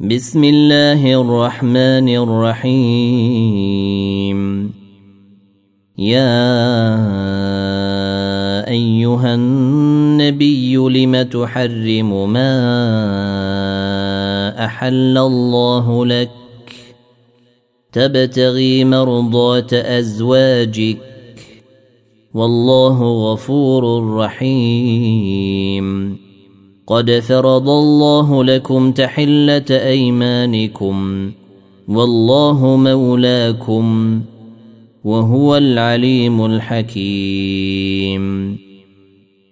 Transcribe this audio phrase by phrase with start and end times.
[0.00, 3.60] بسم الله الرحمن الرحيم.
[5.98, 6.56] يا
[8.68, 12.54] أيها النبي لم تحرم ما
[14.64, 16.30] أحل الله لك؟
[17.92, 20.98] تبتغي مرضات أزواجك.
[22.34, 25.90] والله غفور رحيم.
[26.90, 31.30] قد فرض الله لكم تحلة أيمانكم
[31.88, 34.20] والله مولاكم
[35.04, 38.24] وهو العليم الحكيم.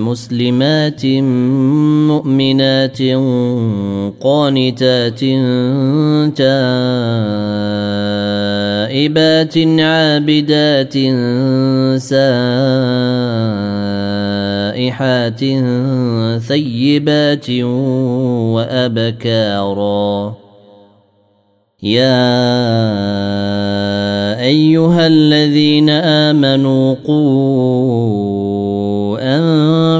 [0.00, 1.06] مسلمات
[2.06, 2.98] مؤمنات
[4.20, 5.20] قانتات
[8.86, 10.94] تائبات عابدات
[14.76, 15.40] سائحات
[16.48, 17.50] ثيبات
[18.54, 20.36] وأبكارا
[21.82, 22.26] يا
[24.40, 28.35] ايها الذين امنوا قوا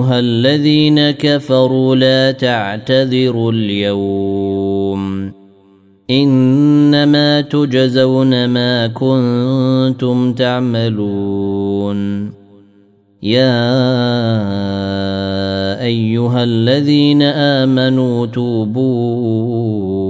[0.00, 5.32] أيها الذين كفروا لا تعتذروا اليوم
[6.10, 12.30] إنما تجزون ما كنتم تعملون
[13.22, 13.60] يا
[15.82, 20.09] أيها الذين آمنوا توبوا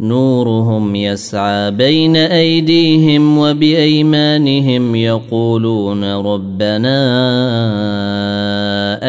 [0.00, 6.96] نورهم يسعى بين أيديهم وبأيمانهم يقولون ربنا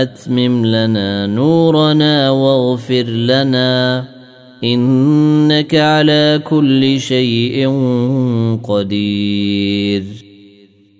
[0.01, 4.05] أتمم لنا نورنا واغفر لنا
[4.63, 7.69] إنك على كل شيء
[8.63, 10.26] قدير.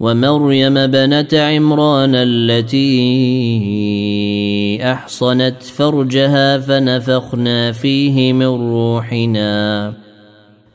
[0.00, 2.78] ومريم بنت عمران التي
[4.82, 9.94] أحصنت فرجها فنفخنا فيه من روحنا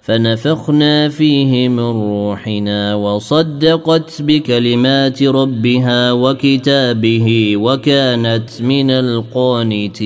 [0.01, 10.01] فنفخنا فيه من روحنا وصدقت بكلمات ربها وكتابه وكانت من القانتين.